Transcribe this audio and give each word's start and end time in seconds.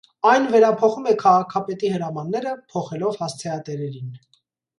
Այն 0.29 0.45
վերափոխում 0.53 1.09
է 1.11 1.13
քաղաքապետի 1.23 1.91
հրամանները՝ 1.97 2.55
փոխելով 2.73 3.21
հասցեատերերին։ 3.21 4.11